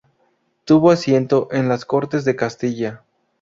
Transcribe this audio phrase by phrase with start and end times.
[0.65, 3.03] Tuvo asiento en las Cortes de Castilla.